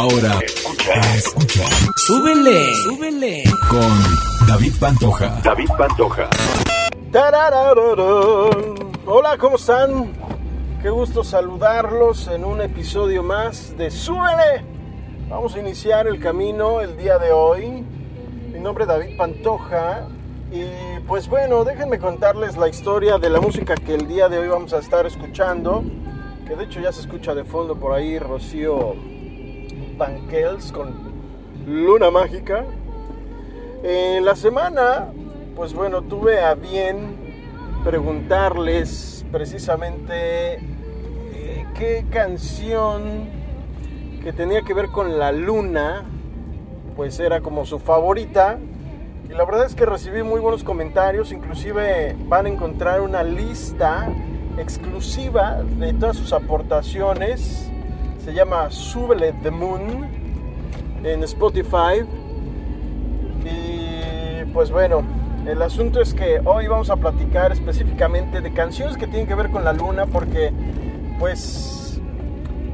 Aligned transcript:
Ahora 0.00 0.38
escucha, 0.46 0.98
escucha. 1.14 1.64
Súbele, 2.06 2.74
súbele. 2.76 3.44
Con 3.68 4.48
David 4.48 4.72
Pantoja. 4.80 5.38
David 5.44 5.68
Pantoja. 5.76 6.30
Hola, 9.04 9.36
¿cómo 9.36 9.56
están? 9.56 10.14
Qué 10.80 10.88
gusto 10.88 11.22
saludarlos 11.22 12.28
en 12.28 12.46
un 12.46 12.62
episodio 12.62 13.22
más 13.22 13.76
de 13.76 13.90
Súbele. 13.90 14.64
Vamos 15.28 15.54
a 15.54 15.58
iniciar 15.60 16.06
el 16.06 16.18
camino 16.18 16.80
el 16.80 16.96
día 16.96 17.18
de 17.18 17.32
hoy. 17.32 17.84
Mi 18.54 18.58
nombre 18.58 18.84
es 18.84 18.88
David 18.88 19.18
Pantoja 19.18 20.08
y 20.50 20.98
pues 21.06 21.28
bueno, 21.28 21.62
déjenme 21.62 21.98
contarles 21.98 22.56
la 22.56 22.68
historia 22.68 23.18
de 23.18 23.28
la 23.28 23.42
música 23.42 23.74
que 23.74 23.96
el 23.96 24.08
día 24.08 24.30
de 24.30 24.38
hoy 24.38 24.48
vamos 24.48 24.72
a 24.72 24.78
estar 24.78 25.04
escuchando. 25.04 25.84
Que 26.48 26.56
de 26.56 26.64
hecho 26.64 26.80
ya 26.80 26.90
se 26.90 27.02
escucha 27.02 27.34
de 27.34 27.44
fondo 27.44 27.76
por 27.76 27.92
ahí 27.92 28.18
Rocío 28.18 29.19
Banquels 30.00 30.72
con 30.72 30.94
Luna 31.66 32.10
Mágica. 32.10 32.64
En 33.82 34.24
la 34.24 34.34
semana, 34.34 35.08
pues 35.54 35.74
bueno, 35.74 36.00
tuve 36.00 36.40
a 36.40 36.54
bien 36.54 37.18
preguntarles 37.84 39.26
precisamente 39.30 40.54
eh, 40.54 41.66
qué 41.74 42.06
canción 42.10 43.28
que 44.24 44.32
tenía 44.32 44.62
que 44.62 44.72
ver 44.72 44.88
con 44.88 45.18
la 45.18 45.32
luna, 45.32 46.02
pues 46.96 47.20
era 47.20 47.42
como 47.42 47.66
su 47.66 47.78
favorita. 47.78 48.58
Y 49.28 49.34
la 49.34 49.44
verdad 49.44 49.66
es 49.66 49.74
que 49.74 49.84
recibí 49.84 50.22
muy 50.22 50.40
buenos 50.40 50.64
comentarios, 50.64 51.30
inclusive 51.30 52.16
van 52.26 52.46
a 52.46 52.48
encontrar 52.48 53.02
una 53.02 53.22
lista 53.22 54.08
exclusiva 54.56 55.62
de 55.78 55.92
todas 55.92 56.16
sus 56.16 56.32
aportaciones 56.32 57.70
se 58.24 58.34
llama 58.34 58.70
Súbele 58.70 59.32
the 59.42 59.50
Moon 59.50 60.06
en 61.02 61.22
Spotify. 61.24 62.04
Y 63.44 64.44
pues 64.52 64.70
bueno, 64.70 65.02
el 65.46 65.62
asunto 65.62 66.00
es 66.00 66.12
que 66.12 66.40
hoy 66.44 66.66
vamos 66.66 66.90
a 66.90 66.96
platicar 66.96 67.52
específicamente 67.52 68.40
de 68.40 68.52
canciones 68.52 68.96
que 68.96 69.06
tienen 69.06 69.26
que 69.26 69.34
ver 69.34 69.50
con 69.50 69.64
la 69.64 69.72
luna 69.72 70.06
porque 70.06 70.52
pues 71.18 72.00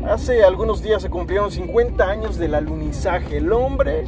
hace 0.09 0.45
algunos 0.45 0.83
días 0.83 1.03
se 1.03 1.11
cumplieron 1.11 1.51
50 1.51 2.05
años 2.09 2.39
del 2.39 2.55
alunizaje. 2.55 3.39
El 3.39 3.53
hombre 3.53 4.05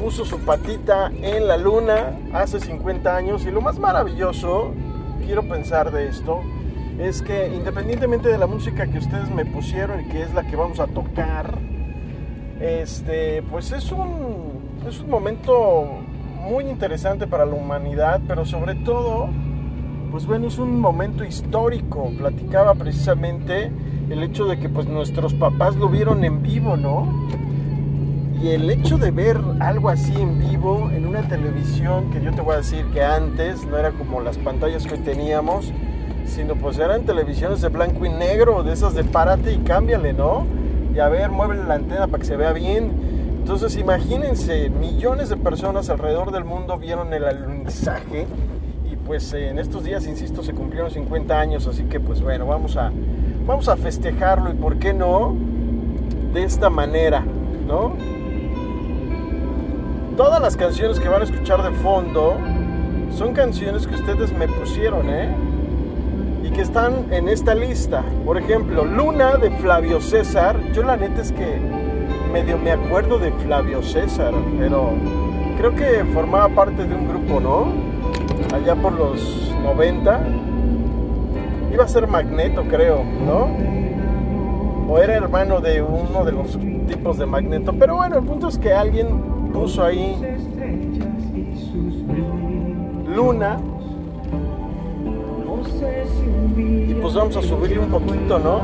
puso 0.00 0.24
su 0.24 0.38
patita 0.40 1.12
en 1.22 1.46
la 1.46 1.56
luna 1.56 2.18
hace 2.32 2.60
50 2.60 3.16
años 3.16 3.44
y 3.44 3.50
lo 3.50 3.60
más 3.60 3.78
maravilloso, 3.78 4.72
quiero 5.24 5.42
pensar 5.48 5.92
de 5.92 6.08
esto, 6.08 6.42
es 6.98 7.22
que 7.22 7.48
independientemente 7.54 8.28
de 8.28 8.38
la 8.38 8.46
música 8.46 8.86
que 8.86 8.98
ustedes 8.98 9.30
me 9.30 9.44
pusieron 9.44 10.00
y 10.00 10.04
que 10.08 10.22
es 10.22 10.34
la 10.34 10.42
que 10.44 10.56
vamos 10.56 10.80
a 10.80 10.86
tocar, 10.86 11.58
este, 12.60 13.42
pues 13.42 13.70
es 13.72 13.92
un, 13.92 14.82
es 14.86 15.00
un 15.00 15.08
momento 15.08 15.86
muy 16.48 16.64
interesante 16.64 17.26
para 17.26 17.44
la 17.44 17.54
humanidad, 17.54 18.20
pero 18.26 18.44
sobre 18.44 18.74
todo, 18.74 19.28
pues 20.10 20.26
bueno, 20.26 20.48
es 20.48 20.58
un 20.58 20.80
momento 20.80 21.24
histórico. 21.24 22.10
Platicaba 22.18 22.74
precisamente 22.74 23.70
el 24.10 24.22
hecho 24.22 24.46
de 24.46 24.58
que 24.58 24.68
pues 24.68 24.88
nuestros 24.88 25.34
papás 25.34 25.76
lo 25.76 25.88
vieron 25.88 26.24
en 26.24 26.42
vivo, 26.42 26.76
¿no? 26.76 27.28
Y 28.42 28.50
el 28.50 28.70
hecho 28.70 28.98
de 28.98 29.10
ver 29.10 29.38
algo 29.60 29.88
así 29.88 30.14
en 30.14 30.38
vivo 30.38 30.90
en 30.94 31.06
una 31.06 31.22
televisión, 31.28 32.10
que 32.10 32.22
yo 32.22 32.32
te 32.32 32.40
voy 32.40 32.54
a 32.54 32.58
decir 32.58 32.86
que 32.92 33.02
antes 33.02 33.66
no 33.66 33.76
era 33.76 33.90
como 33.90 34.20
las 34.20 34.38
pantallas 34.38 34.86
que 34.86 34.94
hoy 34.94 35.00
teníamos, 35.00 35.72
sino 36.28 36.54
pues 36.54 36.78
eran 36.78 37.04
televisiones 37.04 37.60
de 37.60 37.68
blanco 37.68 38.04
y 38.04 38.10
negro, 38.10 38.62
de 38.62 38.72
esas 38.72 38.94
de 38.94 39.04
párate 39.04 39.52
y 39.52 39.58
cámbiale, 39.58 40.12
¿no? 40.12 40.46
Y 40.94 40.98
a 40.98 41.08
ver, 41.08 41.30
mueve 41.30 41.56
la 41.64 41.74
antena 41.74 42.06
para 42.06 42.18
que 42.18 42.24
se 42.24 42.36
vea 42.36 42.52
bien. 42.52 42.92
Entonces 43.38 43.76
imagínense, 43.76 44.68
millones 44.70 45.28
de 45.28 45.36
personas 45.36 45.88
alrededor 45.88 46.32
del 46.32 46.44
mundo 46.44 46.76
vieron 46.76 47.12
el 47.14 47.24
alunizaje 47.24 48.26
y 48.90 48.96
pues 48.96 49.32
en 49.32 49.58
estos 49.58 49.84
días, 49.84 50.06
insisto, 50.06 50.42
se 50.42 50.52
cumplieron 50.52 50.90
50 50.90 51.38
años, 51.38 51.66
así 51.66 51.84
que 51.84 51.98
pues 51.98 52.20
bueno, 52.20 52.46
vamos 52.46 52.76
a, 52.76 52.92
vamos 53.46 53.68
a 53.68 53.76
festejarlo 53.76 54.50
y 54.50 54.54
por 54.54 54.78
qué 54.78 54.92
no 54.92 55.34
de 56.34 56.44
esta 56.44 56.68
manera, 56.68 57.24
¿no? 57.66 57.94
Todas 60.16 60.42
las 60.42 60.56
canciones 60.56 61.00
que 61.00 61.08
van 61.08 61.22
a 61.22 61.24
escuchar 61.24 61.62
de 61.62 61.70
fondo 61.78 62.36
son 63.16 63.32
canciones 63.32 63.86
que 63.86 63.94
ustedes 63.94 64.32
me 64.32 64.46
pusieron, 64.48 65.08
¿eh? 65.08 65.34
Que 66.50 66.62
están 66.62 67.12
en 67.12 67.28
esta 67.28 67.54
lista. 67.54 68.04
Por 68.24 68.38
ejemplo, 68.38 68.84
Luna 68.84 69.36
de 69.36 69.50
Flavio 69.50 70.00
César. 70.00 70.56
Yo 70.72 70.82
la 70.82 70.96
neta 70.96 71.20
es 71.20 71.32
que 71.32 71.58
medio 72.32 72.58
me 72.58 72.70
acuerdo 72.70 73.18
de 73.18 73.32
Flavio 73.32 73.82
César, 73.82 74.32
pero 74.58 74.90
creo 75.58 75.74
que 75.74 76.04
formaba 76.12 76.48
parte 76.48 76.86
de 76.86 76.94
un 76.94 77.08
grupo, 77.08 77.40
¿no? 77.40 77.66
Allá 78.54 78.74
por 78.76 78.92
los 78.92 79.52
90. 79.62 80.20
Iba 81.72 81.84
a 81.84 81.88
ser 81.88 82.06
Magneto, 82.06 82.64
creo, 82.68 83.02
¿no? 83.26 83.48
O 84.92 84.98
era 84.98 85.14
hermano 85.14 85.60
de 85.60 85.82
uno 85.82 86.24
de 86.24 86.32
los 86.32 86.58
tipos 86.86 87.18
de 87.18 87.26
Magneto. 87.26 87.74
Pero 87.78 87.96
bueno, 87.96 88.18
el 88.18 88.24
punto 88.24 88.48
es 88.48 88.58
que 88.58 88.72
alguien 88.72 89.50
puso 89.52 89.84
ahí 89.84 90.16
Luna 93.06 93.58
y 96.56 96.94
pues 96.94 97.14
vamos 97.14 97.36
a 97.36 97.42
subirle 97.42 97.78
un 97.78 97.90
poquito, 97.90 98.38
¿no? 98.38 98.62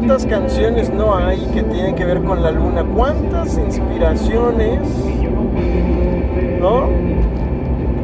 ¿Cuántas 0.00 0.24
canciones 0.24 0.90
no 0.90 1.14
hay 1.14 1.44
que 1.52 1.62
tienen 1.62 1.94
que 1.94 2.06
ver 2.06 2.22
con 2.22 2.42
la 2.42 2.50
luna? 2.50 2.82
¿Cuántas 2.82 3.58
inspiraciones, 3.58 4.80
¿no? 6.58 6.88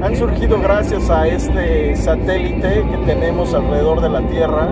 Han 0.03 0.15
surgido 0.15 0.61
gracias 0.61 1.09
a 1.09 1.27
este 1.27 1.97
satélite 1.97 2.85
que 2.85 2.99
tenemos 3.07 3.55
alrededor 3.55 4.03
de 4.03 4.11
la 4.11 4.21
Tierra. 4.29 4.69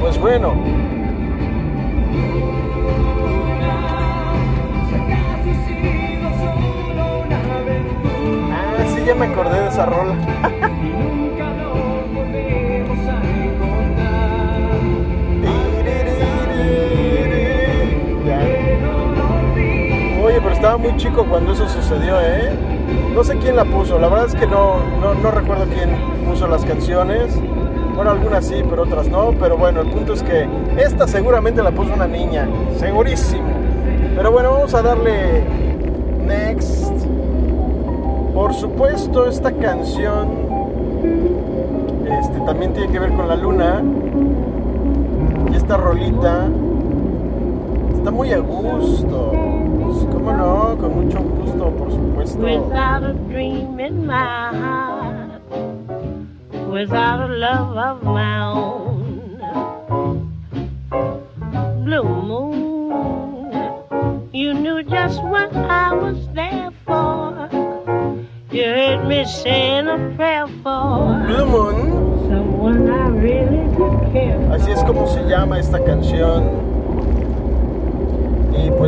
Pues 0.00 0.18
bueno. 0.18 0.54
Ah, 8.50 8.84
sí, 8.92 9.04
ya 9.06 9.14
me 9.14 9.26
acordé 9.26 9.60
de 9.60 9.68
esa 9.68 9.86
rola. 9.86 10.70
muy 20.78 20.96
chico 20.96 21.24
cuando 21.24 21.52
eso 21.52 21.68
sucedió, 21.68 22.20
¿eh? 22.20 22.50
No 23.14 23.22
sé 23.22 23.36
quién 23.38 23.56
la 23.56 23.64
puso, 23.64 23.98
la 23.98 24.08
verdad 24.08 24.26
es 24.26 24.34
que 24.34 24.46
no, 24.46 24.76
no, 25.00 25.30
recuerdo 25.30 25.64
quién 25.66 25.90
puso 26.28 26.48
las 26.48 26.64
canciones. 26.64 27.38
Bueno, 27.94 28.10
algunas 28.10 28.46
sí, 28.46 28.56
pero 28.68 28.82
otras 28.82 29.08
no. 29.08 29.32
Pero 29.38 29.56
bueno, 29.56 29.82
el 29.82 29.88
punto 29.88 30.14
es 30.14 30.22
que 30.22 30.48
esta 30.76 31.06
seguramente 31.06 31.62
la 31.62 31.70
puso 31.70 31.94
una 31.94 32.06
niña, 32.06 32.48
segurísimo. 32.76 33.44
Pero 34.16 34.32
bueno, 34.32 34.52
vamos 34.52 34.74
a 34.74 34.82
darle 34.82 35.44
next. 36.26 36.92
Por 38.34 38.52
supuesto, 38.52 39.28
esta 39.28 39.52
canción 39.52 40.28
este, 42.20 42.40
también 42.40 42.72
tiene 42.72 42.90
que 42.90 42.98
ver 42.98 43.12
con 43.12 43.28
la 43.28 43.36
luna. 43.36 43.82
Y 45.52 45.56
esta 45.56 45.76
rolita 45.76 46.48
está 47.96 48.10
muy 48.10 48.32
a 48.32 48.38
gusto. 48.38 49.53
¿Cómo 50.12 50.32
no? 50.32 50.76
Con 50.78 51.04
mucho 51.04 51.20
gusto, 51.20 51.70
por 51.70 51.90
supuesto. 51.90 52.38
Without 52.40 53.04
a 53.04 53.12
dream 53.28 53.78
in 53.78 54.06
my 54.06 54.50
heart, 54.52 55.42
without 56.70 57.20
a 57.20 57.28
love 57.28 57.76
of 57.76 58.02
my 58.02 58.40
own, 58.46 59.38
blue 61.84 62.04
moon, 62.04 63.52
you 64.32 64.54
knew 64.54 64.82
just 64.82 65.22
what 65.22 65.54
I 65.54 65.92
was 65.92 66.16
there 66.34 66.70
for. 66.86 67.48
You 68.50 68.62
heard 68.62 69.06
me 69.08 69.24
saying 69.24 69.88
a 69.88 69.98
prayer 70.16 70.46
for 70.62 71.22
Blue 71.26 71.44
Moon. 71.44 72.28
Someone 72.30 72.88
I 72.88 73.08
really 73.08 73.66
care 74.12 74.38
Así 74.52 74.70
es 74.70 74.82
como 74.84 75.06
se 75.08 75.24
llama 75.24 75.58
esta 75.58 75.82
canción. 75.82 76.73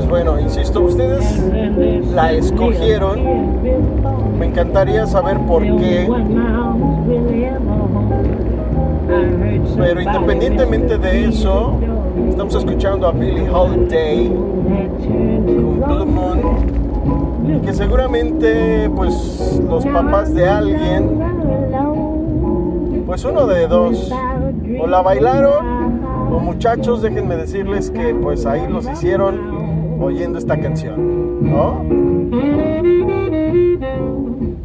Pues 0.09 0.25
bueno, 0.25 0.39
insisto, 0.39 0.83
ustedes 0.83 1.25
la 2.15 2.31
escogieron. 2.31 3.19
Me 4.39 4.47
encantaría 4.47 5.05
saber 5.05 5.37
por 5.49 5.63
qué. 5.65 6.09
Pero 9.77 10.01
independientemente 10.01 10.97
de 10.99 11.25
eso, 11.25 11.73
estamos 12.29 12.55
escuchando 12.55 13.09
a 13.09 13.11
Billie 13.11 13.51
Holiday 13.51 14.29
con 14.29 15.81
Blue 15.81 16.07
Moon, 16.07 17.63
que 17.65 17.73
seguramente 17.73 18.89
pues 18.95 19.61
los 19.69 19.85
papás 19.87 20.33
de 20.33 20.49
alguien, 20.49 21.19
pues 23.07 23.25
uno 23.25 23.49
de 23.49 23.67
dos, 23.67 24.13
o 24.81 24.87
la 24.87 25.03
bailaron 25.03 25.87
o 26.33 26.39
muchachos, 26.39 27.03
déjenme 27.03 27.37
decirles 27.37 27.91
que 27.91 28.15
pues 28.15 28.47
ahí 28.47 28.69
los 28.69 28.89
hicieron 28.89 29.56
oyendo 30.01 30.39
esta 30.39 30.59
canción, 30.59 31.51
¿no? 31.51 31.85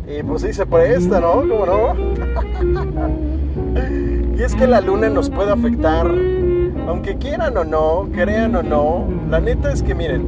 Y 0.08 0.24
pues 0.24 0.42
sí 0.42 0.54
se 0.54 0.66
presta, 0.66 1.20
¿no? 1.20 1.42
¿Cómo 1.48 1.66
no? 1.66 1.96
y 4.38 4.44
es 4.44 4.56
que 4.56 4.68
la 4.68 4.82
luna 4.82 5.10
nos 5.10 5.30
puede 5.30 5.52
afectar, 5.52 6.08
aunque 6.88 7.18
quieran 7.18 7.58
o 7.58 7.64
no, 7.64 8.10
crean 8.14 8.56
o 8.56 8.64
no, 8.64 9.08
la 9.30 9.40
neta 9.40 9.72
es 9.72 9.84
que 9.84 9.96
miren, 9.96 10.26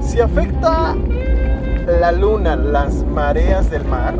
si 0.00 0.20
afecta 0.20 0.96
la 2.00 2.12
luna 2.12 2.56
las 2.56 3.04
mareas 3.04 3.70
del 3.70 3.84
mar, 3.84 4.14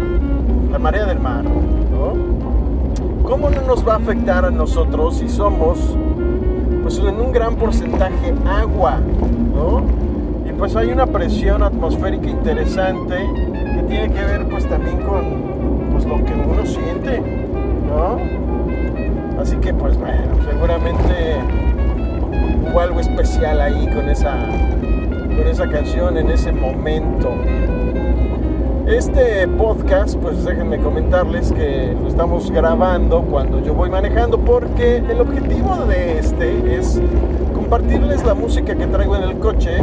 la 0.70 0.79
marea 0.79 1.06
del 1.06 1.20
mar, 1.20 1.44
¿no? 1.44 2.41
¿cómo 3.31 3.49
no 3.49 3.62
nos 3.62 3.87
va 3.87 3.94
a 3.94 3.97
afectar 3.99 4.44
a 4.44 4.50
nosotros 4.50 5.19
si 5.19 5.29
somos, 5.29 5.97
pues 6.90 7.08
en 7.08 7.20
un 7.20 7.31
gran 7.31 7.54
porcentaje 7.54 8.34
agua, 8.44 8.98
¿no? 9.54 9.84
Y 10.44 10.52
pues 10.52 10.75
hay 10.75 10.88
una 10.88 11.06
presión 11.06 11.62
atmosférica 11.62 12.28
interesante 12.28 13.14
que 13.14 13.82
tiene 13.84 14.12
que 14.12 14.25
ver 14.25 14.48
pues 14.48 14.69
también 14.69 14.96
con 15.02 15.88
pues, 15.92 16.04
lo 16.04 16.16
que 16.25 16.32
uno 16.32 16.66
siente, 16.66 17.22
¿no? 17.87 18.19
Así 19.40 19.54
que 19.58 19.72
pues 19.72 19.96
bueno, 19.98 20.34
seguramente 20.50 21.37
hubo 22.69 22.81
algo 22.81 22.98
especial 22.98 23.60
ahí 23.60 23.87
con 23.94 24.08
esa, 24.08 24.34
con 24.81 25.46
esa 25.46 25.70
canción 25.70 26.16
en 26.16 26.28
ese 26.28 26.50
momento. 26.50 27.31
Este 28.86 29.46
podcast, 29.46 30.16
pues 30.16 30.42
déjenme 30.44 30.78
comentarles 30.78 31.52
que 31.52 31.94
lo 32.00 32.08
estamos 32.08 32.50
grabando 32.50 33.22
cuando 33.22 33.62
yo 33.62 33.74
voy 33.74 33.90
manejando 33.90 34.38
porque 34.38 34.96
el 34.96 35.20
objetivo 35.20 35.76
de 35.86 36.18
este 36.18 36.76
es 36.76 37.00
compartirles 37.54 38.24
la 38.24 38.34
música 38.34 38.74
que 38.74 38.86
traigo 38.86 39.16
en 39.16 39.22
el 39.22 39.38
coche, 39.38 39.78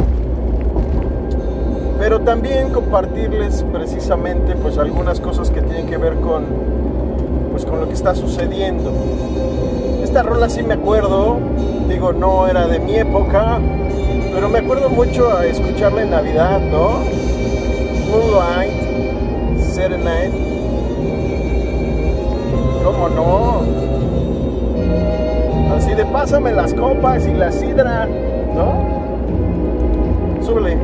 pero 1.98 2.20
también 2.20 2.70
compartirles 2.70 3.64
precisamente 3.72 4.54
pues 4.56 4.76
algunas 4.78 5.20
cosas 5.20 5.50
que 5.50 5.62
tienen 5.62 5.86
que 5.86 5.96
ver 5.96 6.14
con 6.16 6.44
pues 7.52 7.64
con 7.64 7.80
lo 7.80 7.86
que 7.86 7.94
está 7.94 8.14
sucediendo. 8.14 8.92
Esta 10.02 10.22
rola 10.22 10.50
sí 10.50 10.62
me 10.62 10.74
acuerdo, 10.74 11.38
digo, 11.88 12.12
no 12.12 12.48
era 12.48 12.66
de 12.66 12.80
mi 12.80 12.96
época, 12.96 13.58
pero 14.34 14.48
me 14.48 14.58
acuerdo 14.58 14.90
mucho 14.90 15.34
a 15.34 15.46
escucharla 15.46 16.02
en 16.02 16.10
Navidad, 16.10 16.60
¿no? 16.60 17.04
Moonlight 18.10 18.87
Serenade. 19.78 20.32
¿Cómo 22.82 23.08
no? 23.10 23.62
Así 25.76 25.94
de 25.94 26.04
pásame 26.06 26.50
las 26.50 26.74
copas 26.74 27.24
y 27.28 27.32
la 27.32 27.52
sidra, 27.52 28.08
¿no? 28.56 28.82
Súbele. 30.44 30.76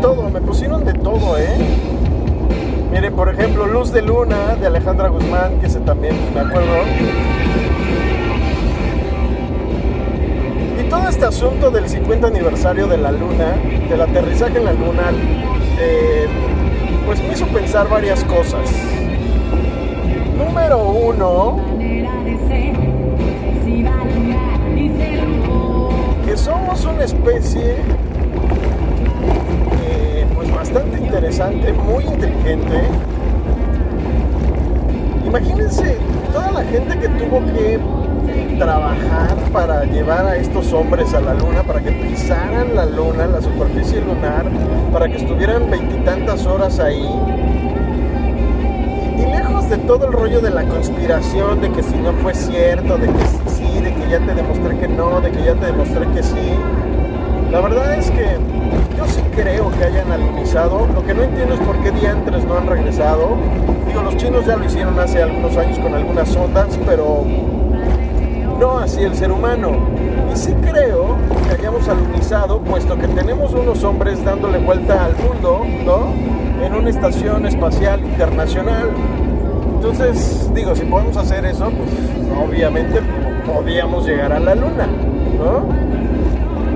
Todo, 0.00 0.28
me 0.30 0.40
pusieron 0.40 0.84
de 0.84 0.94
todo, 0.94 1.38
¿eh? 1.38 1.56
Miren, 2.92 3.14
por 3.14 3.28
ejemplo, 3.28 3.66
Luz 3.66 3.92
de 3.92 4.02
Luna 4.02 4.56
de 4.56 4.66
Alejandra 4.66 5.08
Guzmán, 5.08 5.58
que 5.60 5.66
ese 5.66 5.80
también 5.80 6.14
me 6.34 6.40
acuerdo. 6.40 6.74
Y 10.80 10.88
todo 10.88 11.08
este 11.08 11.24
asunto 11.26 11.70
del 11.70 11.88
50 11.88 12.26
aniversario 12.26 12.86
de 12.86 12.98
la 12.98 13.12
Luna, 13.12 13.56
del 13.88 14.00
aterrizaje 14.00 14.58
en 14.58 14.64
la 14.64 14.72
Luna, 14.72 15.10
eh, 15.80 16.26
pues 17.06 17.22
me 17.22 17.32
hizo 17.32 17.46
pensar 17.46 17.88
varias 17.88 18.24
cosas. 18.24 18.70
Número 20.36 20.78
uno, 20.88 21.56
que 26.24 26.36
somos 26.36 26.84
una 26.84 27.04
especie 27.04 27.76
bastante 30.68 30.98
interesante, 30.98 31.72
muy 31.72 32.04
inteligente. 32.04 32.82
Imagínense 35.24 35.96
toda 36.30 36.52
la 36.52 36.62
gente 36.64 36.98
que 36.98 37.08
tuvo 37.08 37.40
que 37.46 37.78
trabajar 38.58 39.34
para 39.50 39.84
llevar 39.84 40.26
a 40.26 40.36
estos 40.36 40.70
hombres 40.74 41.14
a 41.14 41.20
la 41.20 41.32
luna, 41.32 41.62
para 41.62 41.80
que 41.80 41.92
pisaran 41.92 42.74
la 42.74 42.84
luna, 42.84 43.26
la 43.26 43.40
superficie 43.40 44.02
lunar, 44.02 44.44
para 44.92 45.08
que 45.08 45.16
estuvieran 45.16 45.70
veintitantas 45.70 46.44
horas 46.44 46.78
ahí. 46.80 47.08
Y 49.16 49.22
lejos 49.22 49.70
de 49.70 49.78
todo 49.78 50.06
el 50.06 50.12
rollo 50.12 50.40
de 50.42 50.50
la 50.50 50.64
conspiración, 50.64 51.62
de 51.62 51.72
que 51.72 51.82
si 51.82 51.96
no 51.96 52.12
fue 52.14 52.34
cierto, 52.34 52.98
de 52.98 53.06
que 53.06 53.50
sí, 53.50 53.80
de 53.80 53.94
que 53.94 54.10
ya 54.10 54.18
te 54.18 54.34
demostré 54.34 54.76
que 54.76 54.88
no, 54.88 55.22
de 55.22 55.30
que 55.30 55.44
ya 55.44 55.54
te 55.54 55.66
demostré 55.66 56.06
que 56.08 56.22
sí, 56.22 56.50
la 57.50 57.60
verdad 57.62 57.94
es 57.94 58.10
que 58.10 58.36
yo 58.98 59.06
sí 59.06 59.22
creo 59.32 59.70
que 59.70 59.84
hayan 59.84 60.10
alunizado. 60.10 60.88
Lo 60.92 61.06
que 61.06 61.14
no 61.14 61.22
entiendo 61.22 61.54
es 61.54 61.60
por 61.60 61.76
qué 61.84 61.92
diantres 61.92 62.44
no 62.44 62.58
han 62.58 62.66
regresado. 62.66 63.36
Digo, 63.86 64.02
los 64.02 64.16
chinos 64.16 64.44
ya 64.44 64.56
lo 64.56 64.64
hicieron 64.64 64.98
hace 64.98 65.22
algunos 65.22 65.56
años 65.56 65.78
con 65.78 65.94
algunas 65.94 66.34
ondas, 66.34 66.76
pero 66.84 67.24
no 68.58 68.78
así 68.78 69.02
el 69.02 69.14
ser 69.14 69.30
humano. 69.30 69.76
Y 70.32 70.36
sí 70.36 70.52
creo 70.68 71.16
que 71.46 71.54
hayamos 71.54 71.88
alunizado, 71.88 72.60
puesto 72.60 72.98
que 72.98 73.06
tenemos 73.06 73.54
unos 73.54 73.84
hombres 73.84 74.24
dándole 74.24 74.58
vuelta 74.58 75.04
al 75.04 75.16
mundo, 75.16 75.64
¿no? 75.84 76.12
En 76.64 76.74
una 76.74 76.90
estación 76.90 77.46
espacial 77.46 78.00
internacional. 78.00 78.90
Entonces, 79.76 80.50
digo, 80.54 80.74
si 80.74 80.84
podemos 80.86 81.16
hacer 81.16 81.44
eso, 81.44 81.70
pues 81.70 81.90
obviamente 82.36 83.00
podíamos 83.46 84.04
llegar 84.04 84.32
a 84.32 84.40
la 84.40 84.56
luna, 84.56 84.88
¿no? 85.38 85.97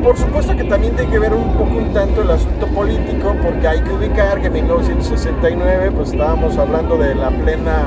Por 0.03 0.17
supuesto 0.19 0.57
que 0.57 0.65
también 0.65 0.95
tiene 0.97 1.11
que 1.11 1.19
ver 1.19 1.33
un 1.33 1.53
poco 1.53 1.77
un 1.77 1.93
tanto 1.93 2.23
el 2.23 2.31
asunto 2.31 2.67
político, 2.69 3.35
porque 3.43 3.69
hay 3.69 3.81
que 3.81 3.91
ubicar 3.91 4.41
que 4.41 4.49
en 4.49 4.53
1969 4.55 5.93
pues 5.93 6.11
estábamos 6.11 6.59
hablando 6.59 6.99
de 6.99 7.15
la 7.15 7.31
plena 7.31 7.85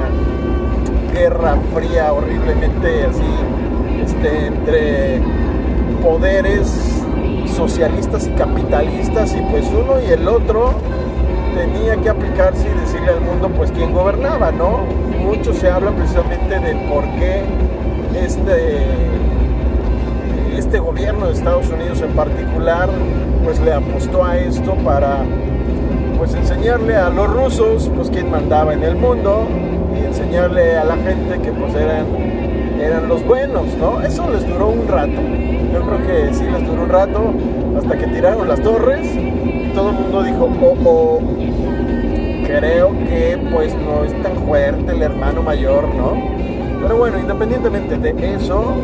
guerra 1.13 1.57
fría, 1.73 2.13
horriblemente 2.13 3.05
así, 3.05 4.03
este, 4.03 4.47
entre 4.47 5.21
poderes 6.01 7.03
socialistas 7.55 8.27
y 8.27 8.31
capitalistas, 8.31 9.35
y 9.35 9.41
pues 9.51 9.65
uno 9.67 10.01
y 10.01 10.11
el 10.11 10.27
otro 10.27 10.73
tenía 11.55 11.95
que 11.97 12.09
aplicarse 12.09 12.67
y 12.69 12.79
decirle 12.79 13.11
al 13.11 13.21
mundo 13.21 13.49
pues 13.49 13.71
quién 13.71 13.93
gobernaba, 13.93 14.51
¿no? 14.51 14.79
Mucho 15.19 15.53
se 15.53 15.69
habla 15.69 15.91
precisamente 15.91 16.59
del 16.59 16.77
por 16.89 17.03
qué 17.15 17.43
este 18.13 19.05
este 20.57 20.79
gobierno 20.79 21.27
de 21.27 21.33
Estados 21.33 21.67
Unidos 21.69 22.01
en 22.01 22.11
particular 22.11 22.89
pues 23.43 23.59
le 23.59 23.73
apostó 23.73 24.23
a 24.23 24.37
esto 24.37 24.75
para 24.83 25.23
pues 26.17 26.33
enseñarle 26.33 26.95
a 26.95 27.09
los 27.09 27.27
rusos 27.27 27.91
pues 27.95 28.09
quién 28.09 28.31
mandaba 28.31 28.73
en 28.73 28.83
el 28.83 28.95
mundo 28.95 29.47
y 29.95 30.05
enseñarle 30.05 30.77
a 30.77 30.83
la 30.85 30.95
gente 30.95 31.39
que 31.41 31.51
pues 31.51 31.75
eran 31.75 32.05
eran 32.81 33.07
los 33.07 33.25
buenos, 33.25 33.65
¿no? 33.79 34.01
Eso 34.01 34.29
les 34.29 34.45
duró 34.47 34.67
un 34.67 34.87
rato. 34.87 35.21
Yo 35.73 35.81
creo 35.81 36.07
que 36.07 36.33
sí 36.33 36.43
les 36.43 36.67
duró 36.67 36.83
un 36.83 36.89
rato 36.89 37.33
hasta 37.77 37.97
que 37.97 38.07
tiraron 38.07 38.47
las 38.47 38.61
torres 38.61 39.07
y 39.15 39.71
todo 39.73 39.89
el 39.89 39.95
mundo 39.95 40.23
dijo, 40.23 40.49
"Oh, 40.61 40.75
oh 40.85 41.21
creo 42.45 42.91
que 42.91 43.39
pues 43.51 43.73
no 43.75 44.03
es 44.03 44.21
tan 44.21 44.35
fuerte 44.45 44.91
el 44.91 45.01
hermano 45.01 45.41
mayor, 45.41 45.87
¿no?" 45.95 46.13
Pero 46.81 46.97
bueno, 46.97 47.17
independientemente 47.19 47.97
de 47.97 48.35
eso, 48.35 48.75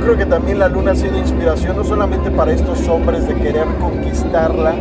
creo 0.00 0.16
que 0.16 0.26
también 0.26 0.58
la 0.58 0.68
luna 0.68 0.92
ha 0.92 0.94
sido 0.94 1.16
inspiración 1.18 1.76
no 1.76 1.84
solamente 1.84 2.30
para 2.30 2.52
estos 2.52 2.86
hombres 2.88 3.26
de 3.26 3.34
querer 3.34 3.66
conquistarla, 3.80 4.74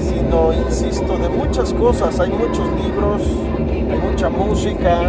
sino, 0.00 0.52
insisto, 0.52 1.18
de 1.18 1.28
muchas 1.28 1.72
cosas. 1.74 2.18
Hay 2.20 2.30
muchos 2.30 2.68
libros, 2.82 3.22
hay 3.90 3.98
mucha 3.98 4.28
música, 4.28 5.00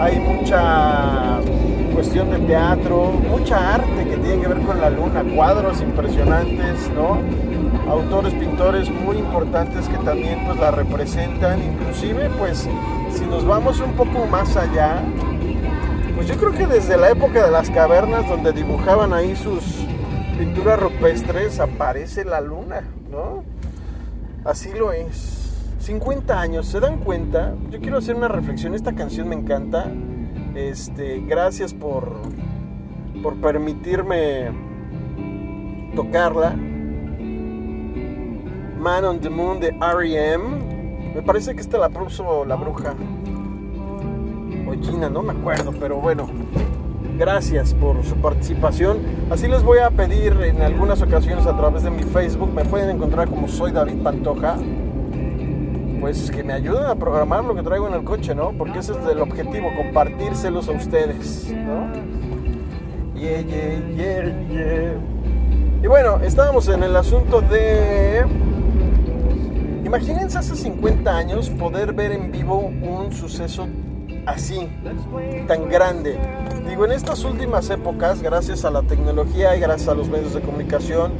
hay 0.00 0.20
mucha 0.20 1.40
cuestión 1.92 2.30
de 2.30 2.38
teatro, 2.38 3.12
mucha 3.28 3.74
arte 3.74 4.04
que 4.08 4.16
tiene 4.16 4.40
que 4.40 4.48
ver 4.48 4.60
con 4.60 4.80
la 4.80 4.90
luna, 4.90 5.22
cuadros 5.34 5.80
impresionantes, 5.80 6.90
¿no? 6.94 7.18
Autores, 7.90 8.32
pintores 8.34 8.88
muy 8.90 9.18
importantes 9.18 9.88
que 9.88 9.98
también 9.98 10.44
pues 10.46 10.58
la 10.58 10.70
representan, 10.70 11.60
inclusive 11.62 12.30
pues 12.38 12.68
si 13.12 13.26
nos 13.26 13.44
vamos 13.44 13.80
un 13.80 13.92
poco 13.92 14.26
más 14.30 14.56
allá, 14.56 15.02
pues 16.20 16.28
yo 16.28 16.36
creo 16.36 16.52
que 16.52 16.66
desde 16.66 16.98
la 16.98 17.08
época 17.08 17.46
de 17.46 17.50
las 17.50 17.70
cavernas 17.70 18.28
donde 18.28 18.52
dibujaban 18.52 19.14
ahí 19.14 19.34
sus 19.34 19.86
pinturas 20.36 20.78
rupestres 20.78 21.58
aparece 21.60 22.26
la 22.26 22.42
luna, 22.42 22.82
¿no? 23.10 23.42
Así 24.44 24.70
lo 24.74 24.92
es. 24.92 25.56
50 25.78 26.38
años, 26.38 26.66
¿se 26.66 26.78
dan 26.78 26.98
cuenta? 26.98 27.54
Yo 27.70 27.80
quiero 27.80 27.96
hacer 27.96 28.16
una 28.16 28.28
reflexión, 28.28 28.74
esta 28.74 28.94
canción 28.94 29.30
me 29.30 29.34
encanta. 29.34 29.90
Este, 30.54 31.20
gracias 31.26 31.72
por, 31.72 32.20
por 33.22 33.40
permitirme 33.40 34.50
tocarla. 35.96 36.50
Man 38.78 39.06
on 39.06 39.20
the 39.20 39.30
Moon 39.30 39.58
de 39.58 39.68
R.E.M. 39.68 41.14
Me 41.14 41.22
parece 41.22 41.54
que 41.54 41.62
esta 41.62 41.78
la 41.78 41.88
puso 41.88 42.44
la 42.44 42.56
bruja. 42.56 42.94
O 44.70 44.84
Gina, 44.84 45.10
no 45.10 45.22
me 45.22 45.32
acuerdo, 45.32 45.72
pero 45.78 45.96
bueno. 45.96 46.28
Gracias 47.18 47.74
por 47.74 48.02
su 48.04 48.14
participación. 48.16 48.98
Así 49.30 49.48
les 49.48 49.62
voy 49.62 49.78
a 49.78 49.90
pedir 49.90 50.32
en 50.42 50.62
algunas 50.62 51.02
ocasiones 51.02 51.46
a 51.46 51.56
través 51.56 51.82
de 51.82 51.90
mi 51.90 52.04
Facebook. 52.04 52.52
Me 52.54 52.64
pueden 52.64 52.88
encontrar 52.90 53.28
como 53.28 53.48
soy 53.48 53.72
David 53.72 54.02
Pantoja 54.02 54.56
pues 56.00 56.30
que 56.30 56.42
me 56.42 56.54
ayuden 56.54 56.84
a 56.84 56.94
programar 56.94 57.44
lo 57.44 57.54
que 57.54 57.62
traigo 57.62 57.86
en 57.86 57.94
el 57.94 58.04
coche, 58.04 58.34
¿no? 58.34 58.52
Porque 58.52 58.78
ese 58.78 58.92
es 58.92 58.98
el 59.06 59.20
objetivo, 59.20 59.68
compartírselos 59.76 60.68
a 60.68 60.72
ustedes, 60.72 61.52
¿no? 61.52 61.92
Yeah, 63.14 63.42
yeah, 63.42 63.94
yeah, 63.94 64.48
yeah. 64.48 64.94
Y 65.82 65.86
bueno, 65.86 66.18
estábamos 66.22 66.68
en 66.68 66.82
el 66.82 66.96
asunto 66.96 67.42
de... 67.42 68.24
Imagínense 69.84 70.38
hace 70.38 70.56
50 70.56 71.14
años 71.14 71.50
poder 71.50 71.92
ver 71.92 72.12
en 72.12 72.32
vivo 72.32 72.58
un 72.58 73.12
suceso 73.12 73.68
así, 74.26 74.68
tan 75.46 75.68
grande. 75.68 76.18
Digo, 76.68 76.84
en 76.84 76.92
estas 76.92 77.24
últimas 77.24 77.68
épocas, 77.70 78.22
gracias 78.22 78.64
a 78.64 78.70
la 78.70 78.82
tecnología 78.82 79.56
y 79.56 79.60
gracias 79.60 79.88
a 79.88 79.94
los 79.94 80.08
medios 80.08 80.34
de 80.34 80.40
comunicación, 80.40 81.12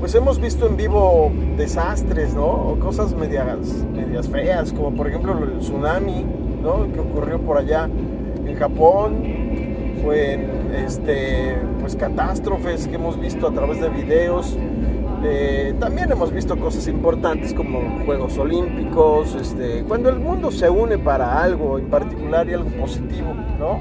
pues 0.00 0.14
hemos 0.14 0.40
visto 0.40 0.66
en 0.66 0.76
vivo 0.76 1.30
desastres, 1.56 2.34
¿no? 2.34 2.46
O 2.46 2.78
cosas 2.78 3.14
medias, 3.14 3.84
medias 3.94 4.28
feas, 4.28 4.72
como 4.72 4.94
por 4.94 5.08
ejemplo 5.08 5.36
el 5.38 5.58
tsunami, 5.58 6.24
¿no? 6.62 6.90
Que 6.92 7.00
ocurrió 7.00 7.38
por 7.40 7.58
allá 7.58 7.88
en 8.46 8.56
Japón, 8.56 9.22
fue 10.02 10.48
este, 10.86 11.56
pues 11.80 11.96
catástrofes 11.96 12.88
que 12.88 12.94
hemos 12.94 13.20
visto 13.20 13.46
a 13.46 13.52
través 13.52 13.80
de 13.80 13.90
videos. 13.90 14.56
Eh, 15.22 15.74
también 15.78 16.10
hemos 16.10 16.32
visto 16.32 16.56
cosas 16.58 16.88
importantes 16.88 17.52
como 17.52 18.04
Juegos 18.06 18.38
Olímpicos, 18.38 19.34
este, 19.34 19.84
cuando 19.84 20.08
el 20.08 20.18
mundo 20.18 20.50
se 20.50 20.70
une 20.70 20.96
para 20.96 21.42
algo 21.42 21.78
en 21.78 21.90
particular 21.90 22.48
y 22.48 22.54
algo 22.54 22.70
positivo, 22.70 23.34
¿no? 23.58 23.80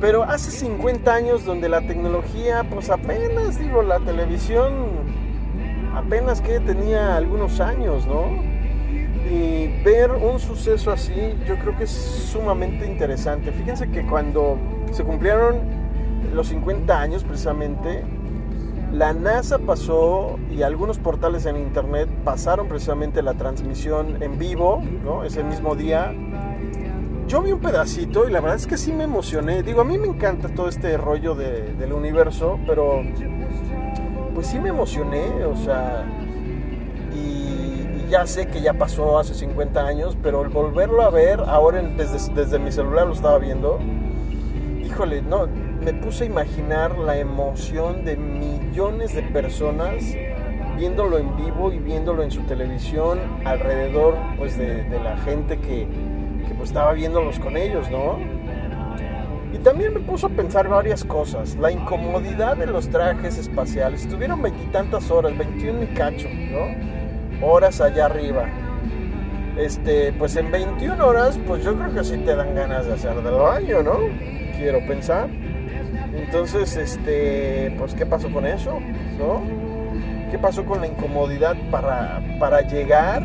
Pero 0.00 0.24
hace 0.24 0.50
50 0.50 1.12
años 1.12 1.46
donde 1.46 1.68
la 1.70 1.80
tecnología, 1.80 2.64
pues 2.70 2.90
apenas, 2.90 3.58
digo, 3.58 3.82
la 3.82 4.00
televisión 4.00 4.72
apenas 5.94 6.40
que 6.42 6.60
tenía 6.60 7.16
algunos 7.16 7.58
años, 7.60 8.06
¿no? 8.06 8.26
Y 9.30 9.82
ver 9.82 10.10
un 10.10 10.38
suceso 10.38 10.90
así, 10.90 11.34
yo 11.46 11.56
creo 11.58 11.76
que 11.76 11.84
es 11.84 11.90
sumamente 11.90 12.86
interesante. 12.86 13.50
Fíjense 13.50 13.90
que 13.90 14.06
cuando 14.06 14.58
se 14.92 15.04
cumplieron 15.04 15.56
los 16.34 16.48
50 16.48 17.00
años 17.00 17.24
precisamente, 17.24 18.04
la 18.92 19.12
NASA 19.12 19.58
pasó 19.58 20.38
y 20.50 20.62
algunos 20.62 20.98
portales 20.98 21.46
en 21.46 21.56
internet 21.56 22.08
pasaron 22.24 22.68
precisamente 22.68 23.22
la 23.22 23.34
transmisión 23.34 24.22
en 24.22 24.38
vivo, 24.38 24.82
¿no? 25.04 25.24
Ese 25.24 25.44
mismo 25.44 25.74
día 25.74 26.14
yo 27.28 27.42
vi 27.42 27.52
un 27.52 27.60
pedacito 27.60 28.26
y 28.26 28.32
la 28.32 28.40
verdad 28.40 28.56
es 28.56 28.66
que 28.66 28.78
sí 28.78 28.90
me 28.90 29.04
emocioné. 29.04 29.62
Digo, 29.62 29.82
a 29.82 29.84
mí 29.84 29.98
me 29.98 30.06
encanta 30.06 30.48
todo 30.48 30.68
este 30.68 30.96
rollo 30.96 31.34
del 31.34 31.92
universo, 31.92 32.58
pero 32.66 33.02
pues 34.34 34.46
sí 34.46 34.58
me 34.58 34.70
emocioné, 34.70 35.44
o 35.44 35.56
sea, 35.56 36.04
y, 37.14 38.08
ya 38.08 38.26
sé 38.26 38.46
que 38.46 38.62
ya 38.62 38.72
pasó 38.72 39.18
hace 39.18 39.34
50 39.34 39.86
años, 39.86 40.16
pero 40.22 40.40
el 40.40 40.48
volverlo 40.48 41.02
a 41.02 41.10
ver, 41.10 41.40
ahora 41.40 41.82
desde, 41.82 42.32
desde 42.32 42.58
mi 42.58 42.72
celular 42.72 43.06
lo 43.06 43.12
estaba 43.12 43.38
viendo, 43.38 43.78
híjole, 44.82 45.20
no, 45.20 45.46
me 45.80 45.92
puse 45.94 46.24
a 46.24 46.26
imaginar 46.26 46.98
la 46.98 47.16
emoción 47.18 48.04
de 48.04 48.16
millones 48.16 49.14
de 49.14 49.22
personas 49.22 50.04
viéndolo 50.76 51.18
en 51.18 51.36
vivo 51.36 51.72
y 51.72 51.78
viéndolo 51.78 52.22
en 52.22 52.30
su 52.30 52.42
televisión 52.42 53.18
alrededor 53.44 54.16
pues 54.36 54.56
de 54.56 55.00
la 55.02 55.16
gente 55.18 55.58
que, 55.58 55.86
pues 56.56 56.70
estaba 56.70 56.92
viéndolos 56.92 57.38
con 57.38 57.56
ellos, 57.56 57.90
¿no? 57.90 58.18
Y 59.52 59.58
también 59.58 59.94
me 59.94 60.00
puso 60.00 60.26
a 60.26 60.30
pensar 60.30 60.68
varias 60.68 61.04
cosas. 61.04 61.56
La 61.56 61.70
incomodidad 61.70 62.56
de 62.56 62.66
los 62.66 62.88
trajes 62.90 63.38
espaciales. 63.38 64.02
Estuvieron 64.02 64.42
veintitantas 64.42 65.10
horas, 65.10 65.36
21 65.38 65.84
y 65.84 65.86
cacho, 65.88 66.28
¿no? 66.28 67.46
Horas 67.46 67.80
allá 67.80 68.06
arriba. 68.06 68.46
Este, 69.56 70.12
pues 70.12 70.36
en 70.36 70.50
21 70.50 71.04
horas, 71.04 71.38
pues 71.46 71.64
yo 71.64 71.74
creo 71.76 71.94
que 71.94 72.04
sí 72.04 72.18
te 72.18 72.36
dan 72.36 72.54
ganas 72.54 72.86
de 72.86 72.92
hacer 72.94 73.14
del 73.22 73.34
baño, 73.34 73.82
¿no? 73.82 73.98
Quiero 74.56 74.86
pensar. 74.86 75.28
Entonces, 76.28 76.76
este, 76.76 77.74
pues 77.78 77.94
¿qué 77.94 78.04
pasó 78.04 78.30
con 78.30 78.44
eso? 78.44 78.80
¿Qué 80.30 80.38
pasó 80.38 80.62
con 80.66 80.82
la 80.82 80.86
incomodidad 80.86 81.56
para, 81.70 82.20
para 82.38 82.60
llegar 82.60 83.22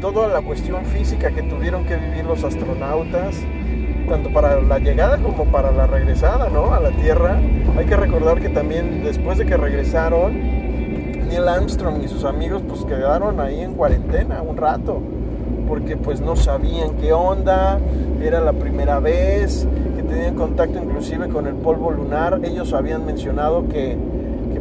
toda 0.00 0.28
la 0.28 0.42
cuestión 0.42 0.84
física 0.84 1.32
que 1.32 1.42
tuvieron 1.42 1.84
que 1.84 1.96
vivir 1.96 2.24
los 2.24 2.44
astronautas, 2.44 3.34
tanto 4.08 4.32
para 4.32 4.60
la 4.60 4.78
llegada 4.78 5.18
como 5.18 5.46
para 5.46 5.72
la 5.72 5.88
regresada, 5.88 6.48
¿no? 6.50 6.72
A 6.72 6.78
la 6.78 6.90
Tierra. 6.90 7.40
Hay 7.76 7.86
que 7.86 7.96
recordar 7.96 8.40
que 8.40 8.50
también 8.50 9.02
después 9.02 9.38
de 9.38 9.44
que 9.44 9.56
regresaron, 9.56 10.38
Neil 11.28 11.48
Armstrong 11.48 12.00
y 12.04 12.06
sus 12.06 12.22
amigos 12.24 12.62
pues 12.68 12.84
quedaron 12.84 13.40
ahí 13.40 13.60
en 13.60 13.74
cuarentena 13.74 14.40
un 14.40 14.56
rato, 14.56 15.02
porque 15.66 15.96
pues 15.96 16.20
no 16.20 16.36
sabían 16.36 16.94
qué 17.00 17.12
onda, 17.12 17.80
era 18.22 18.40
la 18.40 18.52
primera 18.52 19.00
vez 19.00 19.66
que 20.12 20.18
tenían 20.18 20.34
contacto 20.34 20.78
inclusive 20.78 21.28
con 21.28 21.46
el 21.46 21.54
polvo 21.54 21.90
lunar. 21.90 22.40
Ellos 22.44 22.72
habían 22.74 23.06
mencionado 23.06 23.66
que 23.68 23.96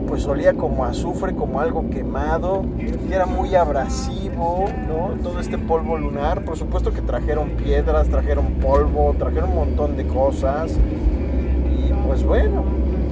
pues 0.08 0.25
olía 0.25 0.53
como 0.53 0.84
azufre, 0.84 1.34
como 1.36 1.62
algo 1.62 1.89
quemado, 1.89 2.65
que 2.77 3.15
era 3.15 3.25
muy 3.25 3.55
abrasivo, 3.55 4.65
¿no? 4.88 5.22
Todo 5.22 5.39
este 5.39 5.58
polvo 5.58 5.98
lunar. 5.98 6.43
Por 6.43 6.58
supuesto 6.58 6.93
que 6.93 7.01
trajeron 7.01 7.51
piedras, 7.51 8.10
trajeron 8.10 8.53
polvo, 8.62 9.15
trajeron 9.17 9.50
un 9.50 9.55
montón 9.55 9.96
de 9.96 10.05
cosas. 10.08 10.74
Y 10.74 11.93
pues 12.05 12.24
bueno, 12.24 12.63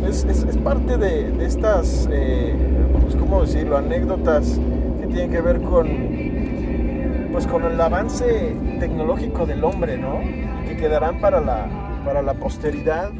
es, 0.07 0.25
parte 0.63 0.97
de, 0.97 1.45
estas, 1.45 2.09
eh, 2.11 2.53
pues 3.01 3.15
cómo 3.15 3.41
decirlo, 3.41 3.77
anécdotas 3.77 4.59
que 4.99 5.07
tienen 5.07 5.31
que 5.31 5.41
ver 5.41 5.61
con, 5.61 5.87
pues 7.31 7.47
con 7.47 7.63
el 7.63 7.79
avance 7.79 8.55
tecnológico 8.79 9.45
del 9.45 9.63
hombre, 9.63 9.97
¿no? 9.97 10.19
que 10.67 10.75
quedarán 10.75 11.19
para 11.19 11.39
la, 11.39 11.88
para 12.03 12.21
la 12.21 12.33
posteridad 12.33 13.11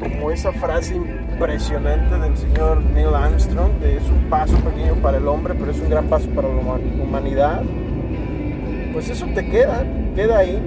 como 0.00 0.30
esa 0.30 0.52
frase 0.52 0.96
impresionante 0.96 2.18
del 2.18 2.36
señor 2.36 2.82
Neil 2.82 3.14
Armstrong, 3.14 3.72
de 3.80 3.96
es 3.96 4.08
un 4.08 4.28
paso 4.28 4.56
pequeño 4.58 4.94
para 4.96 5.18
el 5.18 5.26
hombre, 5.26 5.54
pero 5.58 5.70
es 5.70 5.80
un 5.80 5.90
gran 5.90 6.06
paso 6.06 6.28
para 6.30 6.48
la 6.48 6.54
humanidad, 6.54 7.62
pues 8.92 9.08
eso 9.08 9.26
te 9.34 9.48
queda, 9.48 9.84
queda 10.14 10.38
ahí 10.38 10.60